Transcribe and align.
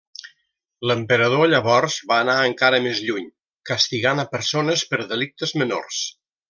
L'emperador 0.91 1.51
llavors 1.51 1.97
va 2.13 2.17
anar 2.25 2.39
encara 2.53 2.81
més 2.87 3.05
lluny, 3.11 3.29
castigant 3.73 4.25
a 4.25 4.29
persones 4.35 4.89
per 4.95 5.05
delictes 5.15 5.59
menors. 5.63 6.07